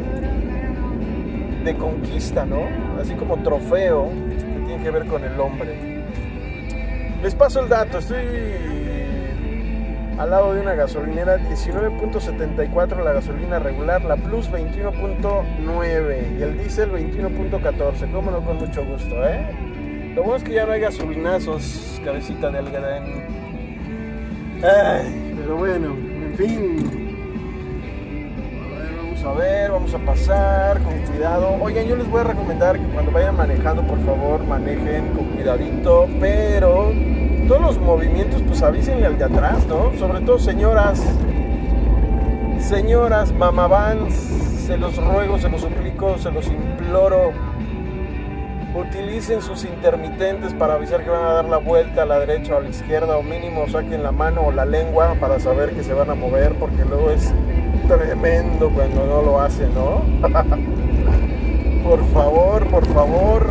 de 1.63 1.75
conquista, 1.75 2.45
¿no? 2.45 2.61
Así 2.99 3.13
como 3.15 3.37
trofeo 3.43 4.09
que 4.09 4.65
tiene 4.65 4.83
que 4.83 4.91
ver 4.91 5.05
con 5.05 5.23
el 5.23 5.39
hombre. 5.39 6.03
Les 7.21 7.35
paso 7.35 7.61
el 7.61 7.69
dato, 7.69 7.99
estoy 7.99 8.17
al 10.19 10.31
lado 10.31 10.53
de 10.53 10.59
una 10.59 10.75
gasolinera 10.75 11.37
19.74 11.37 13.03
la 13.03 13.13
gasolina 13.13 13.57
regular, 13.57 14.03
la 14.03 14.17
Plus 14.17 14.51
21.9 14.51 16.37
y 16.37 16.43
el 16.43 16.57
diésel 16.57 16.91
21.14. 16.91 18.11
Cómo 18.11 18.29
no, 18.29 18.41
con 18.43 18.57
mucho 18.57 18.83
gusto, 18.83 19.25
¿eh? 19.25 19.47
Lo 20.15 20.23
bueno 20.23 20.35
es 20.35 20.43
que 20.43 20.51
ya 20.51 20.65
no 20.65 20.73
hay 20.73 20.81
gasolinazos, 20.81 22.01
cabecita 22.03 22.49
de 22.49 22.57
algodón. 22.57 23.03
Ay, 24.61 25.35
pero 25.37 25.55
bueno, 25.55 25.95
en 25.95 26.35
fin. 26.35 27.07
vamos 28.97 29.23
a 29.23 29.33
ver, 29.39 29.71
vamos 29.71 29.93
a 29.93 29.99
pasar 29.99 30.83
con 30.83 30.99
cuidado. 31.05 31.55
Oigan, 31.61 31.85
yo 31.87 31.95
les 31.95 32.09
voy 32.09 32.19
a 32.19 32.23
recomendar 32.25 32.77
que 32.77 32.85
cuando 32.87 33.13
vayan 33.13 33.37
manejando, 33.37 33.87
por 33.87 34.03
favor, 34.03 34.43
manejen 34.43 35.13
con 35.13 35.27
cuidadito, 35.27 36.09
pero 36.19 36.91
todos 37.49 37.61
los 37.61 37.79
movimientos, 37.79 38.43
pues 38.43 38.61
avísenle 38.61 39.07
al 39.07 39.17
de 39.17 39.23
atrás, 39.23 39.65
¿no? 39.65 39.91
Sobre 39.97 40.21
todo 40.21 40.37
señoras, 40.37 41.01
señoras, 42.59 43.33
mamavans, 43.33 44.13
se 44.67 44.77
los 44.77 44.95
ruego, 45.03 45.39
se 45.39 45.49
los 45.49 45.61
suplico, 45.61 46.19
se 46.19 46.29
los 46.29 46.45
imploro. 46.47 47.31
Utilicen 48.75 49.41
sus 49.41 49.65
intermitentes 49.65 50.53
para 50.53 50.75
avisar 50.75 51.03
que 51.03 51.09
van 51.09 51.23
a 51.23 51.33
dar 51.33 51.45
la 51.45 51.57
vuelta 51.57 52.03
a 52.03 52.05
la 52.05 52.19
derecha 52.19 52.53
o 52.53 52.57
a 52.59 52.61
la 52.61 52.69
izquierda 52.69 53.17
o 53.17 53.23
mínimo 53.23 53.67
saquen 53.67 54.03
la 54.03 54.11
mano 54.11 54.41
o 54.41 54.51
la 54.51 54.65
lengua 54.65 55.15
para 55.19 55.39
saber 55.39 55.71
que 55.71 55.83
se 55.83 55.93
van 55.93 56.11
a 56.11 56.13
mover 56.13 56.53
porque 56.53 56.85
luego 56.85 57.09
es 57.09 57.33
tremendo 57.87 58.69
cuando 58.69 59.07
no 59.07 59.23
lo 59.23 59.41
hacen, 59.41 59.73
¿no? 59.73 60.03
por 61.83 62.05
favor, 62.09 62.67
por 62.67 62.85
favor, 62.93 63.47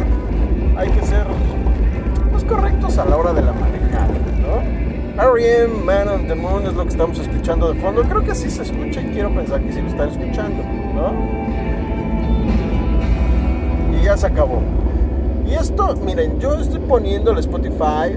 hay 0.76 0.88
que 0.88 1.04
ser 1.04 1.26
pues, 2.30 2.44
correctos 2.44 2.96
a 2.98 3.04
la 3.04 3.16
hora 3.16 3.32
de 3.32 3.42
la 3.42 3.52
manejada, 3.52 3.77
¿no? 3.77 3.77
R.E.M. 5.18 5.84
Man 5.84 6.06
on 6.08 6.28
the 6.28 6.34
Moon 6.36 6.64
es 6.64 6.74
lo 6.74 6.84
que 6.84 6.90
estamos 6.90 7.18
escuchando 7.18 7.72
de 7.72 7.80
fondo. 7.80 8.02
Creo 8.02 8.22
que 8.22 8.36
sí 8.36 8.48
se 8.48 8.62
escucha 8.62 9.00
y 9.00 9.06
quiero 9.06 9.34
pensar 9.34 9.60
que 9.60 9.72
sí 9.72 9.82
lo 9.82 9.88
están 9.88 10.10
escuchando, 10.10 10.62
¿no? 10.94 11.12
Y 13.98 14.04
ya 14.04 14.16
se 14.16 14.28
acabó. 14.28 14.62
Y 15.44 15.54
esto, 15.54 15.96
miren, 16.04 16.38
yo 16.38 16.54
estoy 16.54 16.78
poniendo 16.78 17.32
el 17.32 17.38
Spotify 17.38 18.16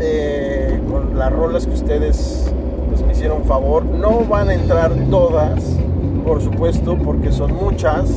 eh, 0.00 0.80
con 0.90 1.16
las 1.16 1.32
rolas 1.32 1.64
que 1.64 1.74
ustedes 1.74 2.52
pues, 2.88 3.02
me 3.02 3.12
hicieron 3.12 3.44
favor. 3.44 3.84
No 3.84 4.24
van 4.24 4.48
a 4.48 4.54
entrar 4.54 4.90
todas, 5.10 5.62
por 6.24 6.42
supuesto, 6.42 6.98
porque 6.98 7.30
son 7.30 7.54
muchas. 7.54 8.10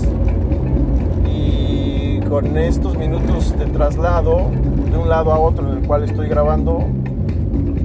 Y 1.31 2.21
con 2.21 2.57
estos 2.57 2.97
minutos 2.97 3.55
de 3.59 3.67
traslado 3.67 4.49
de 4.89 4.97
un 4.97 5.09
lado 5.09 5.31
a 5.31 5.37
otro 5.37 5.69
en 5.69 5.77
el 5.77 5.87
cual 5.87 6.05
estoy 6.05 6.27
grabando 6.27 6.87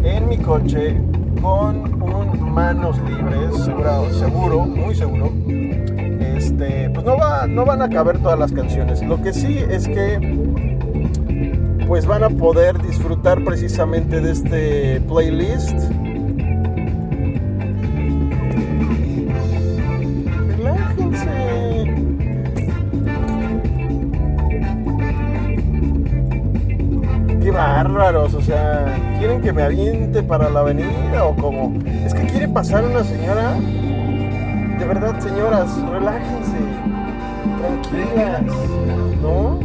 en 0.02 0.28
mi 0.28 0.38
coche 0.38 0.96
con 1.40 2.02
un 2.02 2.52
manos 2.52 2.98
libres, 2.98 3.64
seguro, 3.64 4.12
seguro 4.12 4.60
muy 4.66 4.94
seguro 4.94 5.32
este, 6.40 6.88
pues 6.90 7.04
no, 7.04 7.18
va, 7.18 7.46
no 7.46 7.66
van 7.66 7.82
a 7.82 7.90
caber 7.90 8.18
todas 8.18 8.38
las 8.38 8.50
canciones. 8.50 9.02
Lo 9.02 9.22
que 9.22 9.32
sí 9.32 9.58
es 9.58 9.86
que 9.86 10.38
pues 11.86 12.06
van 12.06 12.22
a 12.22 12.30
poder 12.30 12.80
disfrutar 12.80 13.44
precisamente 13.44 14.20
de 14.20 14.32
este 14.32 15.00
playlist. 15.02 15.78
Bárbaros, 28.00 28.32
o 28.32 28.40
sea, 28.40 28.86
¿quieren 29.18 29.42
que 29.42 29.52
me 29.52 29.62
aviente 29.62 30.22
para 30.22 30.48
la 30.48 30.60
avenida 30.60 31.26
o 31.26 31.36
como? 31.36 31.78
Es 31.84 32.14
que 32.14 32.22
quiere 32.22 32.48
pasar 32.48 32.82
una 32.82 33.04
señora 33.04 33.54
de 34.78 34.86
verdad, 34.86 35.20
señoras, 35.20 35.68
relájense, 35.90 36.56
tranquilas, 37.58 38.42
¿no? 39.20 39.60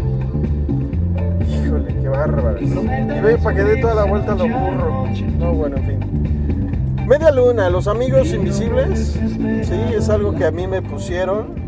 Híjole, 1.48 1.96
qué 2.02 2.10
bárbaro. 2.10 2.60
Y 2.60 3.22
ve 3.22 3.38
para 3.38 3.56
que 3.56 3.64
dé 3.64 3.78
toda 3.78 3.96
la 3.96 4.04
vuelta 4.04 4.34
a 4.34 4.36
lo 4.36 4.50
burro. 4.50 5.06
No, 5.40 5.54
bueno, 5.54 5.78
en 5.78 5.86
fin. 5.86 7.06
Media 7.08 7.32
luna, 7.32 7.70
los 7.70 7.88
amigos 7.88 8.34
invisibles, 8.34 9.18
sí, 9.64 9.80
es 9.96 10.10
algo 10.10 10.36
que 10.36 10.44
a 10.44 10.52
mí 10.52 10.68
me 10.68 10.82
pusieron. 10.82 11.65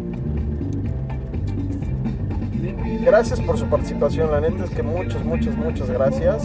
Gracias 3.07 3.39
por 3.39 3.57
su 3.57 3.67
participación, 3.67 4.29
la 4.29 4.41
neta 4.41 4.65
es 4.65 4.69
que 4.69 4.83
muchas, 4.83 5.23
muchas, 5.23 5.55
muchas 5.55 5.89
gracias. 5.89 6.43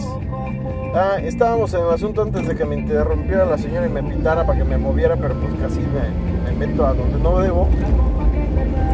Ah, 0.95 1.17
estábamos 1.21 1.73
en 1.73 1.81
el 1.81 1.89
asunto 1.89 2.21
antes 2.21 2.47
de 2.47 2.55
que 2.55 2.63
me 2.63 2.77
interrumpiera 2.77 3.43
la 3.43 3.57
señora 3.57 3.85
y 3.85 3.89
me 3.89 4.01
pitara 4.01 4.45
para 4.45 4.59
que 4.59 4.63
me 4.63 4.77
moviera, 4.77 5.17
pero 5.17 5.35
pues 5.35 5.53
casi 5.55 5.81
me, 5.81 6.55
me 6.57 6.65
meto 6.65 6.85
a 6.85 6.93
donde 6.93 7.19
no 7.19 7.37
debo. 7.39 7.67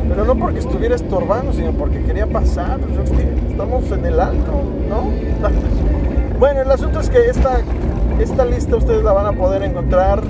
Pero 0.10 0.26
no 0.26 0.36
porque 0.36 0.58
estuviera 0.58 0.96
estorbando, 0.96 1.54
sino 1.54 1.72
porque 1.74 2.02
quería 2.02 2.26
pasar. 2.26 2.80
Estamos 3.52 3.92
en 3.92 4.04
el 4.04 4.20
alto, 4.20 4.64
¿no? 4.90 5.12
bueno, 6.40 6.62
el 6.62 6.72
asunto 6.72 7.00
es 7.02 7.12
que 7.12 7.30
esta, 7.30 7.62
esta 8.20 8.46
lista 8.46 8.78
ustedes 8.78 9.04
la 9.04 9.14
van 9.14 9.28
a 9.28 9.34
poder 9.34 9.62
encontrar 9.62 10.24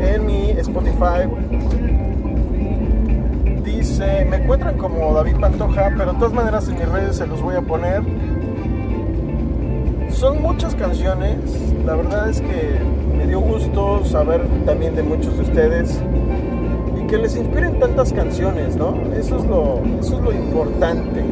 en 0.00 0.26
mi 0.26 0.50
Spotify. 0.50 1.30
Me 4.28 4.36
encuentran 4.36 4.76
como 4.78 5.12
David 5.14 5.36
Pantoja, 5.40 5.92
pero 5.96 6.12
de 6.12 6.18
todas 6.18 6.32
maneras 6.32 6.68
en 6.68 6.74
mis 6.74 6.88
redes 6.88 7.16
se 7.16 7.26
los 7.26 7.40
voy 7.40 7.56
a 7.56 7.62
poner 7.62 8.02
son 10.14 10.40
muchas 10.42 10.74
canciones. 10.74 11.36
La 11.84 11.96
verdad 11.96 12.30
es 12.30 12.40
que 12.40 12.78
me 13.16 13.26
dio 13.26 13.40
gusto 13.40 14.04
saber 14.04 14.40
también 14.64 14.94
de 14.94 15.02
muchos 15.02 15.36
de 15.36 15.42
ustedes 15.42 16.00
y 16.98 17.06
que 17.06 17.18
les 17.18 17.36
inspiren 17.36 17.78
tantas 17.78 18.12
canciones, 18.12 18.76
¿no? 18.76 18.94
Eso 19.14 19.36
es 19.36 19.44
lo, 19.44 19.82
eso 20.00 20.16
es 20.16 20.22
lo 20.22 20.32
importante. 20.32 21.22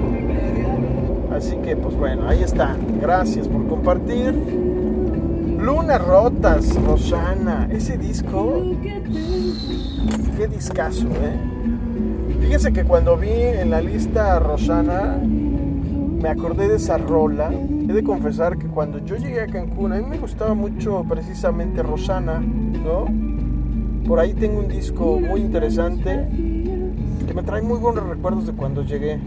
Así 1.35 1.57
que, 1.57 1.77
pues 1.77 1.97
bueno, 1.97 2.29
ahí 2.29 2.43
está. 2.43 2.77
Gracias 3.01 3.49
por 3.49 3.67
compartir. 3.69 4.35
Luna 5.59 5.97
Rotas, 5.97 6.75
Rosana, 6.85 7.69
ese 7.71 7.97
disco, 7.97 8.63
qué 10.37 10.49
discazo, 10.49 11.07
¿eh? 11.07 11.52
Fíjense 12.53 12.75
que 12.75 12.85
cuando 12.85 13.17
vi 13.17 13.31
en 13.31 13.71
la 13.71 13.81
lista 13.81 14.39
Rosana, 14.39 15.17
me 15.17 16.29
acordé 16.29 16.69
de 16.69 16.77
esa 16.77 16.99
rola. 16.99 17.51
He 17.51 17.91
de 17.95 18.05
confesar 18.05 18.59
que 18.59 18.67
cuando 18.67 18.99
yo 18.99 19.17
llegué 19.17 19.41
a 19.41 19.47
Cancún, 19.47 19.95
a 19.95 19.97
mí 19.97 20.05
me 20.07 20.19
gustaba 20.19 20.53
mucho 20.53 21.03
precisamente 21.09 21.83
Rosana, 21.83 22.41
¿no? 22.41 23.07
Por 24.07 24.21
ahí 24.21 24.35
tengo 24.35 24.59
un 24.59 24.69
disco 24.69 25.19
muy 25.19 25.41
interesante 25.41 26.29
que 27.27 27.33
me 27.33 27.43
trae 27.43 27.63
muy 27.63 27.79
buenos 27.79 28.07
recuerdos 28.07 28.47
de 28.47 28.53
cuando 28.53 28.83
llegué. 28.83 29.19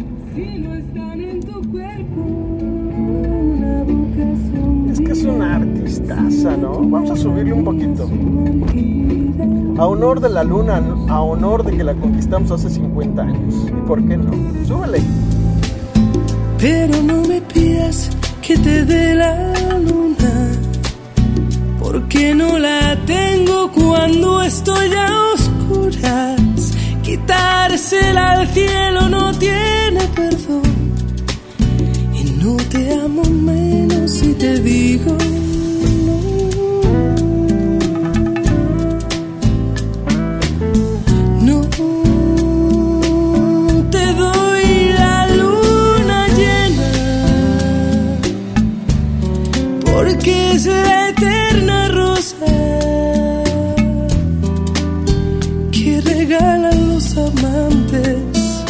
Es 4.91 4.99
que 4.99 5.11
es 5.11 5.23
una 5.25 5.55
artistaza, 5.55 6.55
¿no? 6.57 6.73
Vamos 6.87 7.09
a 7.09 7.15
subirle 7.15 7.53
un 7.53 7.63
poquito. 7.63 8.07
A 9.77 9.87
honor 9.87 10.21
de 10.21 10.29
la 10.29 10.43
luna, 10.43 10.81
a 11.09 11.21
honor 11.21 11.65
de 11.65 11.75
que 11.75 11.83
la 11.83 11.93
conquistamos 11.95 12.49
hace 12.49 12.69
50 12.69 13.21
años. 13.21 13.53
¿Y 13.67 13.87
por 13.87 14.01
qué 14.07 14.15
no? 14.15 14.31
Súbele. 14.65 15.01
Pero 16.57 17.03
no 17.03 17.21
me 17.27 17.41
pidas 17.41 18.09
que 18.41 18.57
te 18.57 18.85
dé 18.85 19.15
la 19.15 19.53
luna, 19.79 20.51
porque 21.77 22.33
no 22.33 22.57
la 22.57 22.97
tengo 23.05 23.69
cuando 23.73 24.41
estoy 24.43 24.93
a 24.93 25.33
oscuras. 25.33 26.71
Quitársela 27.03 28.31
al 28.31 28.47
cielo 28.47 29.09
no 29.09 29.33
tiene 29.33 30.07
perdón. 30.15 30.63
Y 32.13 32.23
no 32.41 32.55
te 32.55 32.93
amo 32.93 33.23
menos 33.23 34.09
si 34.09 34.33
te 34.35 34.57
digo 34.61 35.17
es 50.55 50.65
la 50.67 51.09
eterna 51.09 51.89
rosa 51.89 52.45
que 55.69 56.01
regalan 56.01 56.93
los 56.93 57.17
amantes 57.17 58.63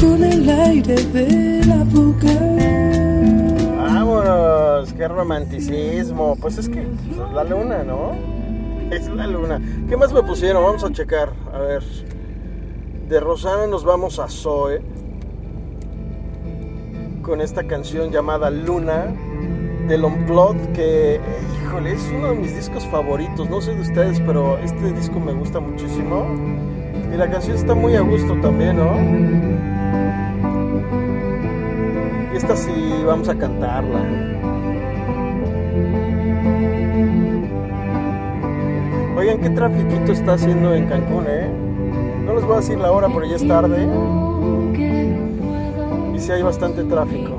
con 0.00 0.24
el 0.24 0.48
aire 0.48 0.94
de 0.94 1.66
la 1.66 1.84
boca. 1.84 2.32
Vámonos, 3.76 4.94
qué 4.94 5.08
romanticismo. 5.08 6.36
Pues 6.40 6.56
es 6.56 6.70
que 6.70 6.80
es 6.80 7.16
la 7.34 7.44
luna, 7.44 7.84
¿no? 7.84 8.12
Es 8.90 9.08
la 9.10 9.26
luna. 9.26 9.60
¿Qué 9.90 9.96
más 9.98 10.10
me 10.14 10.22
pusieron? 10.22 10.64
Vamos 10.64 10.84
a 10.84 10.90
checar. 10.90 11.34
A 11.52 11.58
ver. 11.58 11.82
De 13.10 13.20
Rosana 13.20 13.66
nos 13.66 13.84
vamos 13.84 14.18
a 14.18 14.28
Zoe. 14.30 14.80
Con 17.20 17.42
esta 17.42 17.66
canción 17.66 18.10
llamada 18.10 18.48
Luna. 18.48 19.14
Del 19.88 20.04
Unplugged. 20.04 20.72
Que, 20.72 21.20
híjole, 21.62 21.92
es 21.92 22.12
uno 22.16 22.30
de 22.30 22.36
mis 22.36 22.54
discos 22.54 22.86
favoritos. 22.86 23.48
No 23.50 23.60
sé 23.60 23.74
de 23.74 23.80
ustedes, 23.80 24.20
pero 24.20 24.58
este 24.58 24.92
disco 24.92 25.20
me 25.20 25.32
gusta 25.32 25.60
muchísimo. 25.60 26.26
Y 27.12 27.16
la 27.16 27.30
canción 27.30 27.56
está 27.56 27.74
muy 27.74 27.94
a 27.94 28.00
gusto 28.00 28.34
también, 28.40 28.76
¿no? 28.76 28.90
Y 32.32 32.36
esta 32.36 32.56
sí, 32.56 32.72
vamos 33.06 33.28
a 33.28 33.36
cantarla. 33.36 34.00
Oigan, 39.16 39.38
¿qué 39.38 39.50
trafiquito 39.50 40.12
está 40.12 40.34
haciendo 40.34 40.74
en 40.74 40.86
Cancún, 40.86 41.24
eh? 41.28 41.48
No 42.26 42.34
les 42.34 42.44
voy 42.44 42.54
a 42.54 42.56
decir 42.56 42.78
la 42.78 42.90
hora, 42.90 43.08
pero 43.08 43.24
ya 43.26 43.36
es 43.36 43.46
tarde. 43.46 43.86
Y 46.14 46.18
sí 46.18 46.32
hay 46.32 46.42
bastante 46.42 46.82
tráfico. 46.82 47.36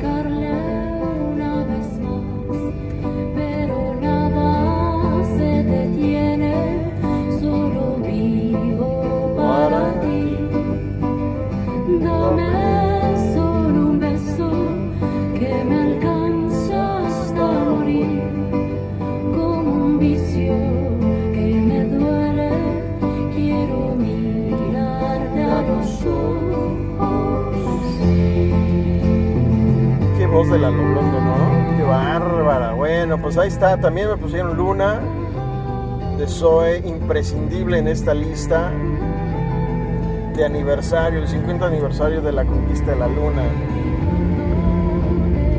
Está. 33.55 33.77
También 33.77 34.09
me 34.09 34.17
pusieron 34.17 34.57
Luna 34.57 34.99
de 36.17 36.27
Zoe, 36.27 36.79
imprescindible 36.85 37.77
en 37.77 37.87
esta 37.87 38.13
lista 38.13 38.69
de 40.35 40.43
aniversario, 40.43 41.21
el 41.21 41.27
50 41.29 41.65
aniversario 41.65 42.21
de 42.21 42.33
la 42.33 42.43
conquista 42.43 42.91
de 42.91 42.97
la 42.97 43.07
Luna. 43.07 43.43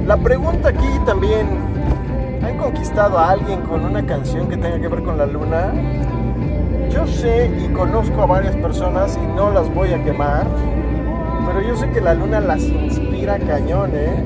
La 0.07 0.19
pregunta 0.19 0.69
aquí 0.69 0.87
también, 1.07 1.47
¿han 2.45 2.59
conquistado 2.59 3.19
a 3.19 3.31
alguien 3.31 3.63
con 3.63 3.83
una 3.87 4.05
canción 4.05 4.47
que 4.51 4.59
tenga 4.59 4.79
que 4.79 4.89
ver 4.89 5.03
con 5.03 5.17
la 5.17 5.25
Luna? 5.25 5.73
Yo 6.91 7.07
sé 7.07 7.51
y 7.65 7.73
conozco 7.73 8.21
a 8.21 8.27
varias 8.27 8.57
personas 8.57 9.19
y 9.19 9.27
no 9.35 9.51
las 9.51 9.75
voy 9.75 9.95
a 9.95 10.05
quemar, 10.05 10.47
pero 11.47 11.67
yo 11.67 11.75
sé 11.75 11.89
que 11.93 12.03
la 12.03 12.13
Luna 12.13 12.41
las 12.41 12.63
inspira 12.63 13.39
cañón, 13.39 13.93
¿eh? 13.95 14.23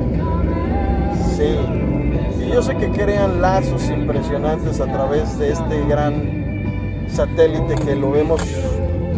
Sí. 1.37 1.80
Yo 2.53 2.63
sé 2.63 2.77
que 2.77 2.91
crean 2.91 3.41
lazos 3.41 3.89
impresionantes 3.91 4.81
a 4.81 4.87
través 4.87 5.39
de 5.39 5.53
este 5.53 5.85
gran 5.87 7.07
satélite 7.09 7.77
que 7.77 7.95
lo 7.95 8.11
vemos 8.11 8.41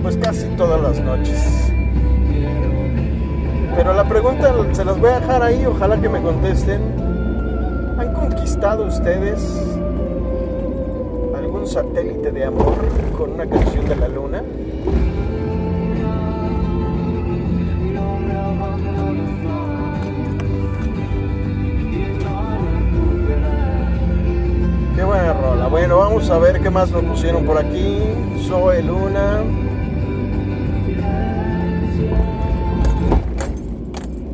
pues 0.03 0.18
casi 0.18 0.47
todas 0.57 0.81
las 0.81 1.01
noches. 1.01 1.73
Pero 3.75 3.95
la 3.95 4.07
pregunta 4.07 4.53
se 4.73 4.85
las 4.85 5.01
voy 5.01 5.11
a 5.11 5.21
dejar 5.21 5.42
ahí, 5.42 5.64
ojalá 5.64 5.99
que 5.99 6.09
me 6.11 6.21
contesten. 6.21 6.83
¿Han 7.99 8.12
conquistado 8.12 8.87
ustedes 8.87 9.40
algún 11.35 11.66
satélite 11.66 12.33
de 12.33 12.45
amor 12.45 12.77
con 13.16 13.33
una 13.33 13.47
canción 13.47 13.88
de 13.88 13.97
la 13.97 14.09
luna? 14.09 14.42
Vamos 26.14 26.29
a 26.29 26.38
ver 26.38 26.61
qué 26.61 26.68
más 26.68 26.90
me 26.90 27.01
pusieron 27.01 27.46
por 27.46 27.57
aquí. 27.57 27.98
Zoe 28.46 28.83
Luna. 28.83 29.42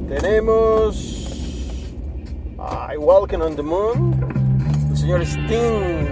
Tenemos. 0.08 1.14
Ay, 2.58 2.96
Walking 2.98 3.38
on 3.38 3.54
the 3.54 3.62
Moon. 3.62 4.88
El 4.90 4.96
señor 4.96 5.22
Sting. 5.22 6.08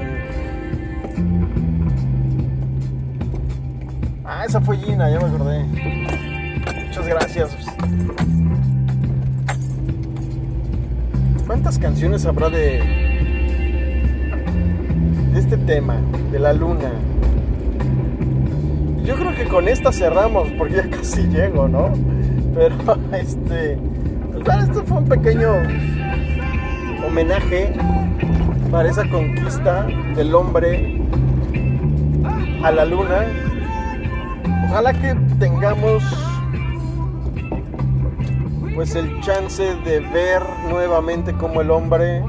Ah, 4.25 4.45
esa 4.47 4.61
fue 4.61 4.77
Gina, 4.77 5.11
ya 5.11 5.19
me 5.19 5.27
acordé. 5.27 5.65
Muchas 6.85 7.09
gracias. 7.09 7.57
¿Cuántas 11.45 11.77
canciones 11.77 12.25
habrá 12.25 12.51
de, 12.51 13.06
de 15.37 15.43
este 15.43 15.59
tema, 15.59 15.97
de 16.33 16.39
la 16.39 16.55
luna? 16.55 16.91
Yo 19.05 19.17
creo 19.17 19.35
que 19.35 19.45
con 19.45 19.69
esta 19.69 19.93
cerramos, 19.93 20.49
porque 20.57 20.77
ya 20.77 20.91
casi 20.91 21.25
llego, 21.25 21.69
¿no? 21.69 21.93
Pero 22.55 22.77
este. 23.13 23.79
Pues 24.33 24.45
bueno, 24.45 24.63
esto 24.63 24.83
fue 24.87 24.97
un 24.97 25.05
pequeño 25.05 25.51
homenaje 27.07 27.75
para 28.71 28.89
esa 28.89 29.07
conquista 29.11 29.87
del 30.15 30.35
hombre 30.35 31.03
a 32.63 32.71
la 32.71 32.87
luna. 32.87 33.27
Ojalá 34.71 34.95
que 34.95 35.15
tengamos 35.39 36.03
pues 38.75 38.95
el 38.95 39.21
chance 39.21 39.63
de 39.85 40.01
ver 40.01 40.43
nuevamente 40.71 41.35
cómo 41.35 41.61
el 41.61 41.71
hombre 41.71 42.23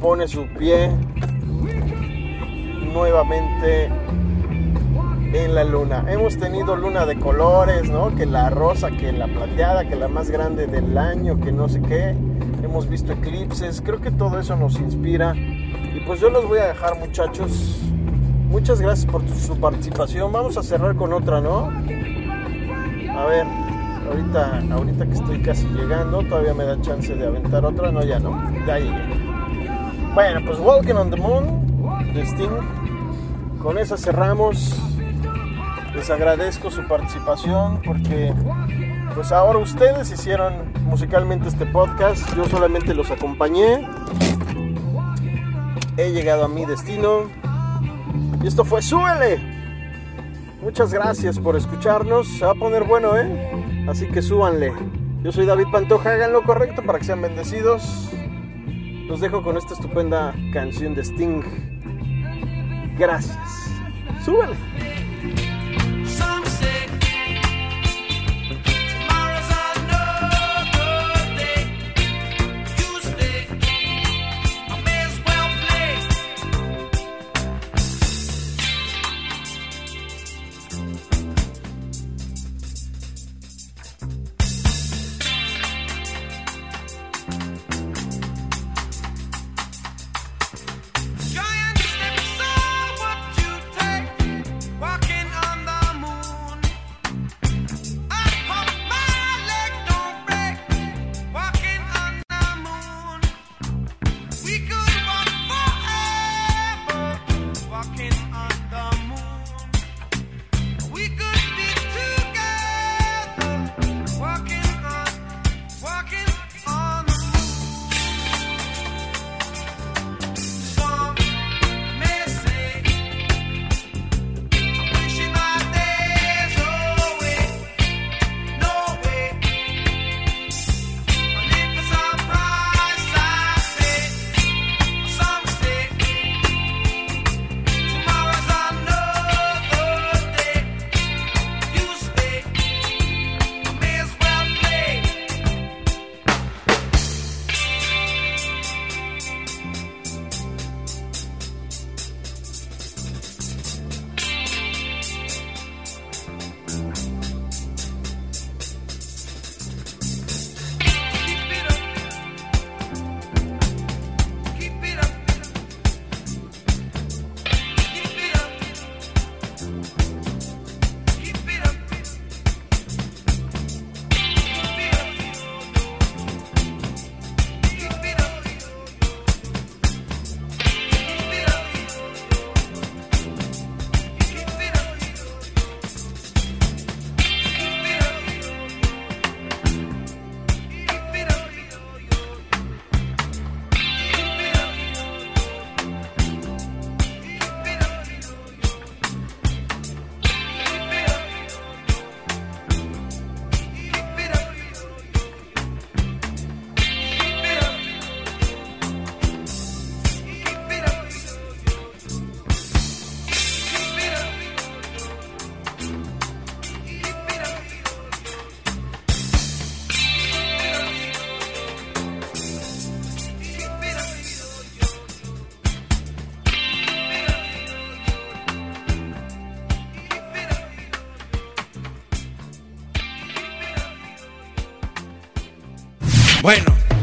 pone 0.00 0.28
su 0.28 0.46
pie 0.58 0.90
nuevamente 2.96 3.90
en 5.34 5.54
la 5.54 5.64
luna. 5.64 6.04
Hemos 6.08 6.38
tenido 6.38 6.76
luna 6.76 7.04
de 7.04 7.18
colores, 7.18 7.90
¿no? 7.90 8.14
Que 8.14 8.24
la 8.24 8.48
rosa, 8.48 8.90
que 8.90 9.12
la 9.12 9.26
plateada, 9.26 9.86
que 9.86 9.96
la 9.96 10.08
más 10.08 10.30
grande 10.30 10.66
del 10.66 10.96
año, 10.96 11.38
que 11.38 11.52
no 11.52 11.68
sé 11.68 11.82
qué. 11.82 12.16
Hemos 12.64 12.88
visto 12.88 13.12
eclipses. 13.12 13.82
Creo 13.82 14.00
que 14.00 14.10
todo 14.10 14.40
eso 14.40 14.56
nos 14.56 14.80
inspira. 14.80 15.34
Y 15.36 16.00
pues 16.06 16.20
yo 16.20 16.30
los 16.30 16.48
voy 16.48 16.58
a 16.58 16.68
dejar, 16.68 16.98
muchachos. 16.98 17.82
Muchas 18.48 18.80
gracias 18.80 19.04
por 19.04 19.28
su 19.28 19.56
participación. 19.60 20.32
Vamos 20.32 20.56
a 20.56 20.62
cerrar 20.62 20.96
con 20.96 21.12
otra, 21.12 21.42
¿no? 21.42 21.66
A 21.66 23.26
ver, 23.26 23.46
ahorita, 24.08 24.62
ahorita 24.72 25.06
que 25.06 25.12
estoy 25.12 25.42
casi 25.42 25.66
llegando, 25.68 26.22
todavía 26.22 26.54
me 26.54 26.64
da 26.64 26.80
chance 26.80 27.14
de 27.14 27.26
aventar 27.26 27.62
otra. 27.62 27.92
No, 27.92 28.02
ya 28.02 28.18
no. 28.18 28.42
Ya 28.66 28.78
llegué. 28.78 29.04
Bueno, 30.14 30.40
pues 30.46 30.58
Walking 30.58 30.94
on 30.94 31.10
the 31.10 31.16
Moon 31.16 31.66
de 32.14 32.22
Sting. 32.22 32.85
Con 33.66 33.78
esa 33.78 33.96
cerramos. 33.96 34.76
Les 35.92 36.08
agradezco 36.08 36.70
su 36.70 36.86
participación 36.86 37.82
porque 37.84 38.32
pues 39.12 39.32
ahora 39.32 39.58
ustedes 39.58 40.08
hicieron 40.12 40.72
musicalmente 40.84 41.48
este 41.48 41.66
podcast, 41.66 42.32
yo 42.36 42.44
solamente 42.44 42.94
los 42.94 43.10
acompañé. 43.10 43.88
He 45.96 46.12
llegado 46.12 46.44
a 46.44 46.48
mi 46.48 46.64
destino 46.64 47.22
y 48.40 48.46
esto 48.46 48.64
fue 48.64 48.82
Súbele. 48.82 49.40
Muchas 50.62 50.94
gracias 50.94 51.40
por 51.40 51.56
escucharnos. 51.56 52.28
Se 52.38 52.44
va 52.44 52.52
a 52.52 52.54
poner 52.54 52.84
bueno, 52.84 53.16
¿eh? 53.16 53.84
Así 53.88 54.06
que 54.06 54.22
súbanle. 54.22 54.72
Yo 55.24 55.32
soy 55.32 55.44
David 55.44 55.66
Pantoja, 55.72 56.12
hagan 56.12 56.32
lo 56.32 56.44
correcto 56.44 56.84
para 56.84 57.00
que 57.00 57.04
sean 57.04 57.20
bendecidos. 57.20 58.12
Los 59.08 59.20
dejo 59.20 59.42
con 59.42 59.56
esta 59.56 59.74
estupenda 59.74 60.36
canción 60.52 60.94
de 60.94 61.02
Sting. 61.02 61.75
Gracias. 62.98 63.70
Súbele. 64.24 64.56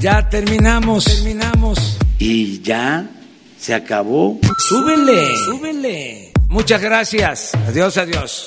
Ya 0.03 0.27
terminamos, 0.29 1.05
terminamos. 1.05 1.97
Y 2.19 2.61
ya 2.61 3.07
se 3.57 3.73
acabó. 3.73 4.37
Súbele, 4.67 5.37
súbele. 5.45 6.33
Muchas 6.49 6.81
gracias. 6.81 7.51
Adiós, 7.69 7.97
adiós. 7.97 8.45